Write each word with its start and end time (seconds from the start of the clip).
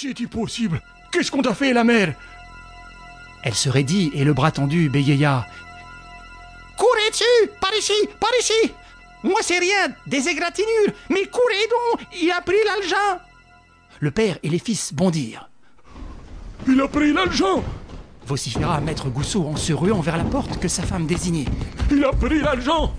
C'est-il 0.00 0.28
possible? 0.28 0.80
Qu'est-ce 1.10 1.28
qu'on 1.28 1.42
t'a 1.42 1.54
fait, 1.54 1.72
la 1.72 1.82
mère? 1.82 2.14
Elle 3.42 3.54
se 3.54 3.68
raidit 3.68 4.12
et 4.14 4.22
le 4.22 4.32
bras 4.32 4.52
tendu 4.52 4.88
bégaya. 4.88 5.44
Courez 6.76 7.10
dessus! 7.10 7.50
Par 7.60 7.74
ici! 7.76 8.08
Par 8.20 8.30
ici! 8.38 8.72
Moi, 9.24 9.40
c'est 9.42 9.58
rien, 9.58 9.88
des 10.06 10.28
égratignures, 10.28 10.92
mais 11.10 11.24
courez 11.26 11.66
donc! 11.68 12.06
Il 12.22 12.30
a 12.30 12.40
pris 12.40 12.54
l'algin 12.64 13.20
Le 13.98 14.12
père 14.12 14.38
et 14.44 14.48
les 14.48 14.60
fils 14.60 14.94
bondirent. 14.94 15.50
Il 16.68 16.80
a 16.80 16.86
pris 16.86 17.12
l'argent 17.12 17.64
vociféra 18.24 18.80
maître 18.80 19.08
Gousseau 19.08 19.46
en 19.46 19.56
se 19.56 19.72
ruant 19.72 20.00
vers 20.00 20.18
la 20.18 20.24
porte 20.24 20.60
que 20.60 20.68
sa 20.68 20.84
femme 20.84 21.06
désignait. 21.06 21.46
Il 21.90 22.04
a 22.04 22.12
pris 22.12 22.38
l'argent 22.38 22.94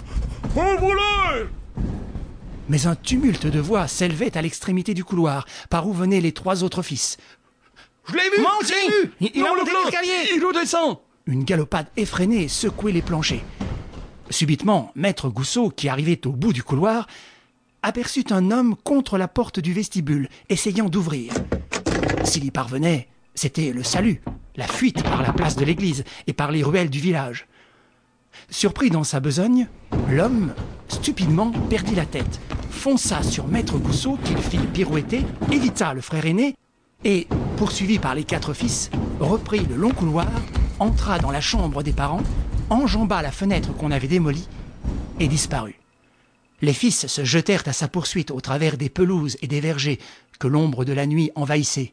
Un 0.58 0.76
voleur 0.76 1.48
Mais 2.70 2.86
un 2.88 2.96
tumulte 2.96 3.48
de 3.48 3.60
voix 3.60 3.88
s'élevait 3.88 4.38
à 4.38 4.42
l'extrémité 4.42 4.94
du 4.94 5.04
couloir, 5.04 5.46
par 5.70 5.88
où 5.88 5.94
venaient 5.94 6.22
les 6.22 6.32
trois 6.32 6.64
autres 6.64 6.82
fils. 6.84 7.18
Je 8.08 8.14
l'ai 8.14 8.24
vu 8.30 8.44
je 8.62 8.68
vu 9.04 9.12
Il- 9.22 9.32
il 9.36 9.46
a 9.46 9.50
monté 9.50 9.72
l'escalier. 9.84 10.30
Il 10.36 10.44
redescend 10.46 10.98
Une 11.26 11.44
galopade 11.44 11.88
effrénée 11.98 12.48
secouait 12.48 12.92
les 12.92 13.02
planchers. 13.02 13.44
Subitement, 14.30 14.92
maître 14.96 15.30
Gousseau, 15.30 15.70
qui 15.70 15.90
arrivait 15.90 16.26
au 16.26 16.32
bout 16.32 16.54
du 16.54 16.64
couloir, 16.64 17.08
aperçut 17.82 18.26
un 18.32 18.52
homme 18.52 18.76
contre 18.84 19.18
la 19.18 19.28
porte 19.28 19.60
du 19.60 19.74
vestibule, 19.74 20.30
essayant 20.50 20.90
d'ouvrir. 20.90 21.34
S'il 22.24 22.46
y 22.46 22.52
parvenait, 22.52 23.08
c'était 23.36 23.72
le 23.74 23.84
salut, 23.84 24.22
la 24.56 24.68
fuite 24.68 25.02
par 25.04 25.22
la 25.22 25.34
place 25.34 25.56
de 25.56 25.66
l'église 25.66 26.04
et 26.28 26.34
par 26.34 26.52
les 26.52 26.64
ruelles 26.64 26.90
du 26.90 27.00
village. 27.00 27.48
Surpris 28.50 28.90
dans 28.90 29.04
sa 29.04 29.20
besogne, 29.20 29.68
l'homme, 30.10 30.54
stupidement, 30.88 31.52
perdit 31.70 31.96
la 31.96 32.06
tête, 32.06 32.40
fonça 32.80 33.22
sur 33.24 33.46
maître 33.46 33.78
Gousseau 33.78 34.18
qu'il 34.24 34.38
fit 34.38 34.58
pirouetter, 34.58 35.20
évita 35.52 35.94
le 35.94 36.00
frère 36.00 36.26
aîné 36.26 36.56
et, 37.04 37.28
poursuivi 37.58 38.00
par 38.00 38.16
les 38.16 38.24
quatre 38.24 38.54
fils, 38.54 38.90
reprit 39.20 39.66
le 39.66 39.76
long 39.76 39.92
couloir, 39.92 40.30
entra 40.80 41.20
dans 41.20 41.30
la 41.30 41.42
chambre 41.42 41.84
des 41.84 41.92
parents, 41.92 42.24
enjamba 42.70 43.22
la 43.22 43.34
fenêtre 43.34 43.76
qu'on 43.76 43.92
avait 43.92 44.08
démolie 44.08 44.48
et 45.20 45.28
disparut. 45.28 45.76
Les 46.62 46.72
fils 46.72 47.08
se 47.08 47.26
jetèrent 47.26 47.68
à 47.68 47.74
sa 47.74 47.90
poursuite 47.90 48.32
au 48.32 48.40
travers 48.40 48.78
des 48.78 48.90
pelouses 48.90 49.36
et 49.42 49.48
des 49.48 49.60
vergers 49.60 50.00
que 50.40 50.48
l'ombre 50.48 50.86
de 50.86 50.94
la 50.94 51.06
nuit 51.06 51.32
envahissait. 51.36 51.92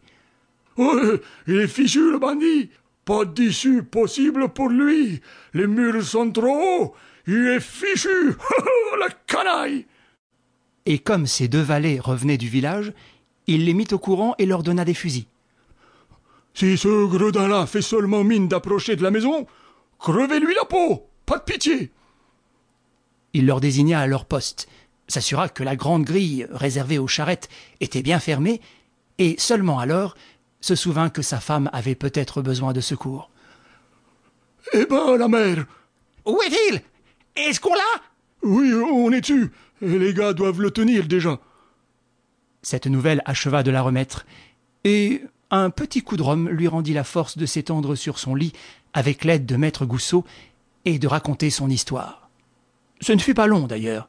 Il 0.79 1.21
est 1.49 1.67
fichu, 1.67 2.13
le 2.13 2.19
bandit. 2.21 2.71
Pas 3.05 3.25
d'issue 3.25 3.83
possible 3.83 4.51
pour 4.51 4.69
lui. 4.69 5.21
Les 5.53 5.67
murs 5.67 6.05
sont 6.05 6.31
trop 6.31 6.47
hauts. 6.47 6.95
Il 7.27 7.45
est 7.49 7.61
fichu. 7.61 8.37
La 9.01 9.09
canaille 9.27 9.87
Et 10.87 11.01
comme 11.01 11.27
ces 11.27 11.49
deux 11.49 11.63
valets 11.63 11.99
revenaient 12.01 12.39
du 12.39 12.49
village, 12.49 12.93
il 13.49 13.65
les 13.65 13.75
mit 13.75 13.89
au 13.93 13.99
courant 13.99 14.35
et 14.39 14.47
leur 14.47 14.63
donna 14.63 14.85
des 14.85 14.95
fusils. 14.95 15.27
Si 16.55 16.79
ce 16.79 17.07
gredin-là 17.07 17.67
fait 17.67 17.83
seulement 17.83 18.25
mine 18.25 18.49
d'approcher 18.49 18.97
de 18.97 19.03
la 19.03 19.11
maison, 19.11 19.47
crevez-lui 19.99 20.55
la 20.55 20.65
peau 20.65 21.07
Pas 21.27 21.39
de 21.39 21.43
pitié. 21.43 21.91
Il 23.35 23.47
leur 23.47 23.61
désigna 23.61 24.01
à 24.01 24.07
leur 24.07 24.25
poste, 24.25 24.69
s'assura 25.09 25.49
que 25.49 25.63
la 25.63 25.77
grande 25.77 26.05
grille 26.05 26.47
réservée 26.51 26.99
aux 26.99 27.09
charrettes 27.09 27.49
était 27.81 28.03
bien 28.03 28.21
fermée, 28.21 28.61
et 29.19 29.35
seulement 29.39 29.79
alors 29.79 30.17
se 30.61 30.75
souvint 30.75 31.11
que 31.11 31.23
sa 31.23 31.41
femme 31.41 31.69
avait 31.73 31.95
peut-être 31.95 32.43
besoin 32.43 32.73
de 32.73 32.81
secours. 32.81 33.31
Eh 34.73 34.87
ben, 34.87 35.17
la 35.17 35.29
mère. 35.29 35.67
Où 36.25 36.41
est-il? 36.43 36.81
Est-ce 37.37 37.61
qu'on 37.61 37.75
l'a? 37.75 38.03
Oui, 38.43 38.73
on 38.73 39.13
est 39.13 39.21
tu 39.21 39.51
Les 39.81 40.15
gars 40.15 40.33
doivent 40.33 40.61
le 40.61 40.71
tenir 40.71 41.07
déjà. 41.07 41.39
Cette 42.63 42.87
nouvelle 42.87 43.23
acheva 43.25 43.63
de 43.63 43.71
la 43.71 43.83
remettre, 43.83 44.25
et 44.85 45.23
un 45.51 45.71
petit 45.71 46.03
coup 46.03 46.17
de 46.17 46.23
rhum 46.23 46.49
lui 46.49 46.67
rendit 46.67 46.95
la 46.95 47.05
force 47.05 47.37
de 47.37 47.47
s'étendre 47.47 47.95
sur 47.95 48.19
son 48.19 48.35
lit 48.35 48.53
avec 48.95 49.25
l'aide 49.25 49.47
de 49.47 49.57
maître 49.57 49.85
Gousseau 49.85 50.25
et 50.85 50.99
de 50.99 51.07
raconter 51.07 51.51
son 51.51 51.69
histoire. 51.69 52.31
Ce 53.01 53.13
ne 53.13 53.19
fut 53.19 53.35
pas 53.35 53.47
long 53.47 53.67
d'ailleurs. 53.67 54.09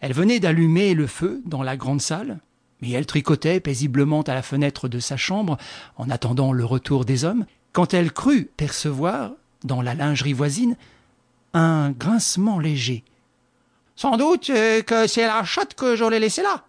Elle 0.00 0.12
venait 0.12 0.40
d'allumer 0.40 0.94
le 0.94 1.06
feu 1.06 1.40
dans 1.46 1.62
la 1.62 1.76
grande 1.76 2.02
salle, 2.02 2.40
et 2.82 2.92
elle 2.92 3.06
tricotait 3.06 3.60
paisiblement 3.60 4.22
à 4.22 4.34
la 4.34 4.42
fenêtre 4.42 4.88
de 4.88 4.98
sa 4.98 5.16
chambre 5.16 5.56
en 5.96 6.10
attendant 6.10 6.52
le 6.52 6.64
retour 6.64 7.04
des 7.04 7.24
hommes, 7.24 7.46
quand 7.72 7.94
elle 7.94 8.12
crut 8.12 8.50
percevoir, 8.56 9.32
dans 9.64 9.82
la 9.82 9.94
lingerie 9.94 10.32
voisine, 10.32 10.76
un 11.54 11.92
grincement 11.92 12.58
léger. 12.58 13.04
Sans 13.96 14.18
doute 14.18 14.50
euh, 14.50 14.82
que 14.82 15.06
c'est 15.06 15.26
la 15.26 15.42
chatte 15.44 15.74
que 15.74 15.96
j'aurais 15.96 16.20
laissée 16.20 16.42
là. 16.42 16.64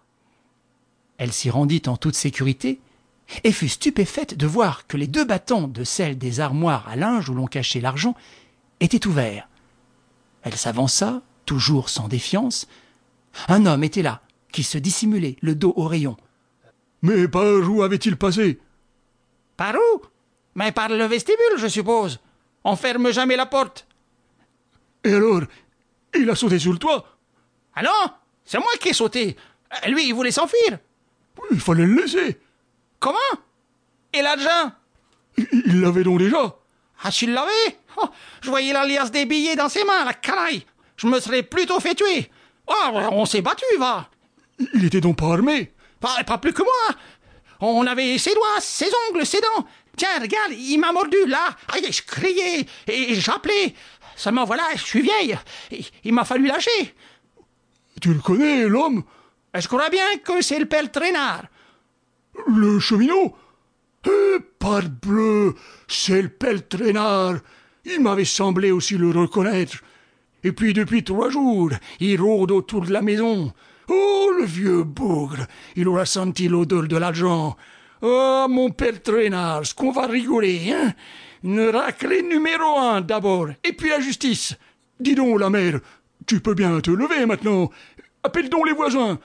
Elle 1.18 1.32
s'y 1.32 1.50
rendit 1.50 1.82
en 1.86 1.96
toute 1.98 2.14
sécurité 2.14 2.80
et 3.44 3.52
fut 3.52 3.68
stupéfaite 3.68 4.34
de 4.34 4.46
voir 4.46 4.86
que 4.86 4.96
les 4.96 5.06
deux 5.06 5.24
battants 5.24 5.68
de 5.68 5.84
celle 5.84 6.16
des 6.16 6.40
armoires 6.40 6.88
à 6.88 6.96
linge 6.96 7.28
où 7.28 7.34
l'on 7.34 7.46
cachait 7.46 7.80
l'argent 7.80 8.14
étaient 8.80 9.06
ouverts. 9.06 9.46
Elle 10.42 10.56
s'avança, 10.56 11.20
toujours 11.44 11.90
sans 11.90 12.08
défiance. 12.08 12.66
Un 13.48 13.66
homme 13.66 13.84
était 13.84 14.02
là, 14.02 14.22
qui 14.50 14.62
se 14.62 14.78
dissimulait, 14.78 15.36
le 15.42 15.54
dos 15.54 15.74
au 15.76 15.86
rayon. 15.86 16.16
Mais 17.02 17.28
par 17.28 17.68
où 17.68 17.82
avait-il 17.82 18.16
passé? 18.16 18.58
Par 19.58 19.74
où? 19.74 20.02
Mais 20.54 20.72
par 20.72 20.88
le 20.88 21.04
vestibule, 21.04 21.58
je 21.58 21.68
suppose. 21.68 22.20
On 22.64 22.76
ferme 22.76 23.12
jamais 23.12 23.36
la 23.36 23.46
porte. 23.46 23.86
Et 25.04 25.12
alors 25.12 25.42
Il 26.18 26.30
a 26.30 26.34
sauté 26.34 26.58
sur 26.58 26.72
le 26.72 26.78
toit 26.78 27.17
Ah 27.78 27.82
non 27.82 28.12
C'est 28.44 28.58
moi 28.58 28.72
qui 28.80 28.88
ai 28.88 28.92
sauté. 28.92 29.36
Euh, 29.84 29.88
Lui, 29.90 30.08
il 30.08 30.14
voulait 30.14 30.32
s'enfuir. 30.32 30.78
Il 31.52 31.60
fallait 31.60 31.86
le 31.86 32.02
laisser 32.02 32.40
Comment? 32.98 33.18
Et 34.12 34.20
l'argent? 34.22 34.72
Il- 35.36 35.80
l'avait 35.80 36.02
donc 36.02 36.18
déjà 36.18 36.56
Ah, 37.04 37.10
tu 37.12 37.26
l'avais? 37.26 37.78
Oh, 37.96 38.08
Je 38.42 38.48
voyais 38.50 38.72
l'alias 38.72 39.10
des 39.10 39.24
billets 39.26 39.54
dans 39.54 39.68
ses 39.68 39.84
mains, 39.84 40.04
la 40.04 40.14
canaille. 40.14 40.64
Je 40.96 41.06
me 41.06 41.20
serais 41.20 41.44
plutôt 41.44 41.78
fait 41.78 41.94
tuer. 41.94 42.30
Oh, 42.66 42.74
on 43.12 43.24
s'est 43.24 43.42
battu, 43.42 43.64
va. 43.78 44.08
Il 44.74 44.84
était 44.84 45.00
donc 45.00 45.16
pas 45.18 45.32
armé 45.32 45.72
Pas, 46.00 46.24
pas 46.24 46.38
plus 46.38 46.52
que 46.52 46.62
moi. 46.62 46.96
On 47.60 47.86
avait 47.86 48.18
ses 48.18 48.34
doigts, 48.34 48.60
ses 48.60 48.90
ongles, 49.10 49.24
ses 49.24 49.40
dents. 49.40 49.66
Tiens, 49.96 50.18
regarde, 50.20 50.52
il 50.52 50.78
m'a 50.78 50.90
mordu, 50.92 51.16
là. 51.26 51.56
Aïe, 51.72 51.86
je 51.92 52.02
criais 52.02 52.66
et 52.88 53.14
j'appelais. 53.14 53.74
Seulement, 54.16 54.44
voilà, 54.44 54.64
je 54.74 54.82
suis 54.84 55.02
vieille. 55.02 55.36
Il, 55.70 55.84
il 56.04 56.12
m'a 56.14 56.24
fallu 56.24 56.46
lâcher. 56.46 56.94
Tu 58.00 58.12
le 58.12 58.20
connais, 58.20 58.68
l'homme? 58.68 59.02
Je 59.54 59.66
crois 59.66 59.88
bien 59.90 60.18
que 60.24 60.42
c'est 60.42 60.58
le 60.58 60.66
père 60.66 60.90
Traînard. 60.90 61.46
Le 62.46 62.78
cheminot? 62.78 63.34
Eh, 64.06 64.38
parbleu 64.58 65.54
C'est 65.88 66.22
le 66.22 66.28
pelle 66.28 66.66
traînard 66.66 67.36
Il 67.84 68.00
m'avait 68.00 68.24
semblé 68.24 68.70
aussi 68.70 68.96
le 68.96 69.10
reconnaître. 69.10 69.78
Et 70.44 70.52
puis 70.52 70.72
depuis 70.72 71.02
trois 71.02 71.30
jours, 71.30 71.70
il 71.98 72.20
rôde 72.20 72.52
autour 72.52 72.86
de 72.86 72.92
la 72.92 73.02
maison. 73.02 73.52
Oh, 73.88 74.30
le 74.38 74.44
vieux 74.44 74.84
bougre 74.84 75.46
Il 75.74 75.88
aura 75.88 76.06
senti 76.06 76.48
l'odeur 76.48 76.84
de 76.84 76.96
l'argent. 76.96 77.56
Oh, 78.00 78.46
mon 78.48 78.70
père 78.70 79.02
traînard, 79.02 79.66
ce 79.66 79.74
qu'on 79.74 79.90
va 79.90 80.06
rigoler, 80.06 80.72
hein? 80.72 80.94
Une 81.42 81.68
raclée 81.68 82.22
numéro 82.22 82.78
un 82.78 83.00
d'abord, 83.00 83.48
et 83.64 83.72
puis 83.72 83.90
la 83.90 84.00
justice. 84.00 84.56
Dis 85.00 85.14
donc, 85.14 85.38
la 85.38 85.50
mère, 85.50 85.80
tu 86.28 86.40
peux 86.40 86.54
bien 86.54 86.78
te 86.80 86.90
lever 86.90 87.26
maintenant. 87.26 87.70
Appelle 88.22 88.48
donc 88.50 88.66
les 88.66 88.74
voisins. 88.74 89.18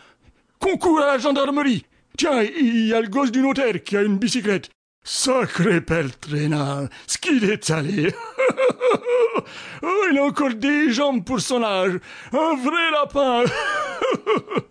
Concours 0.60 1.02
à 1.02 1.06
la 1.06 1.18
gendarmerie. 1.20 1.86
Tiens, 2.18 2.42
il 2.42 2.88
y 2.88 2.94
a 2.94 3.02
le 3.02 3.10
gosse 3.10 3.32
du 3.32 3.42
notaire 3.42 3.84
qui 3.84 3.98
a 3.98 4.02
une 4.02 4.18
bicyclette. 4.18 4.70
Sacré 5.04 5.82
pelle 5.82 6.16
traînard, 6.16 6.88
ce 7.06 7.18
qu'il 7.18 7.44
est 7.44 7.70
allé. 7.70 8.14
oh, 9.84 10.06
il 10.12 10.18
a 10.18 10.24
encore 10.24 10.54
des 10.54 10.92
jambes 10.92 11.26
pour 11.26 11.42
son 11.42 11.62
âge. 11.62 12.00
Un 12.32 12.56
vrai 12.56 12.92
lapin. 12.92 13.44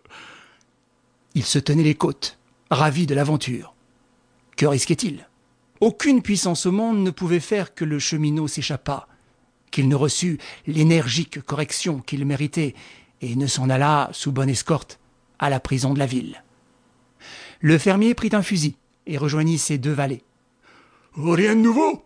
Il 1.35 1.45
se 1.45 1.59
tenait 1.59 1.83
les 1.83 1.95
côtes, 1.95 2.39
ravi 2.71 3.07
de 3.07 3.15
l'aventure. 3.15 3.75
Que 4.57 4.67
risquait-il? 4.67 5.27
Aucune 5.81 6.23
puissance 6.23 6.65
au 6.67 6.73
monde 6.73 7.03
ne 7.03 7.11
pouvait 7.11 7.41
faire 7.41 7.75
que 7.75 7.85
le 7.85 7.99
cheminot 7.99 8.49
s'échappât, 8.49 9.07
qu'il 9.73 9.89
ne 9.89 9.97
reçût 9.97 10.39
l'énergique 10.69 11.43
correction 11.43 11.99
qu'il 11.99 12.25
méritait 12.25 12.75
et 13.21 13.35
ne 13.35 13.49
s'en 13.49 13.69
allât, 13.69 14.11
sous 14.13 14.31
bonne 14.31 14.49
escorte, 14.49 15.01
à 15.41 15.51
la 15.51 15.59
prison 15.59 15.93
de 15.95 15.99
la 15.99 16.07
ville. 16.07 16.45
Le 17.61 17.79
fermier 17.79 18.15
prit 18.15 18.31
un 18.33 18.43
fusil 18.43 18.77
et 19.07 19.19
rejoignit 19.19 19.59
ses 19.59 19.79
deux 19.79 19.93
valets. 19.93 20.23
Oh, 21.17 21.33
rien 21.33 21.57
de 21.57 21.61
nouveau 21.61 22.05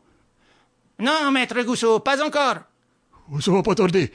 Non, 0.99 1.31
maître 1.31 1.61
Gousseau, 1.63 2.01
pas 2.01 2.25
encore. 2.25 2.57
Oh, 3.31 3.41
Ça 3.41 3.51
va 3.53 3.63
pas 3.63 3.75
tarder. 3.75 4.13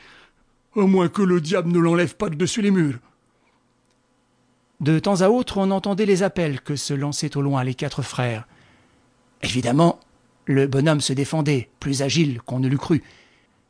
À 0.76 0.82
moins 0.82 1.10
que 1.10 1.22
le 1.22 1.42
diable 1.42 1.72
ne 1.72 1.80
l'enlève 1.80 2.16
pas 2.16 2.30
de 2.30 2.36
dessus 2.36 2.62
les 2.62 2.72
murs. 2.72 3.00
De 4.80 4.98
temps 4.98 5.22
à 5.22 5.30
autre, 5.30 5.58
on 5.58 5.70
entendait 5.70 6.06
les 6.06 6.24
appels 6.24 6.62
que 6.62 6.76
se 6.76 6.94
lançaient 6.94 7.38
au 7.38 7.42
loin 7.42 7.64
les 7.64 7.76
quatre 7.76 8.02
frères. 8.02 8.48
Évidemment, 9.44 10.00
le 10.46 10.68
bonhomme 10.68 11.02
se 11.02 11.14
défendait, 11.14 11.70
plus 11.80 12.02
agile 12.02 12.42
qu'on 12.42 12.60
ne 12.60 12.68
l'eût 12.68 12.78
cru. 12.78 13.04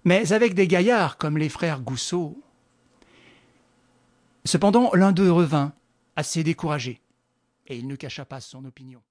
Mais 0.04 0.34
avec 0.34 0.54
des 0.54 0.68
gaillards 0.68 1.18
comme 1.18 1.38
les 1.38 1.50
frères 1.50 1.82
Gousseau. 1.82 2.42
Cependant, 4.46 4.92
l'un 4.94 5.12
d'eux 5.12 5.32
revint, 5.32 5.74
assez 6.16 6.44
découragé, 6.44 7.00
et 7.68 7.78
il 7.78 7.88
ne 7.88 7.96
cacha 7.96 8.26
pas 8.26 8.42
son 8.42 8.66
opinion. 8.66 9.02